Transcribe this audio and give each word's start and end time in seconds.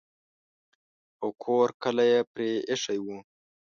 او 1.21 1.27
کور 1.43 1.69
کلی 1.81 2.07
یې 2.13 2.19
پرې 2.31 2.49
ایښی 2.69 2.99
وو. 3.05 3.17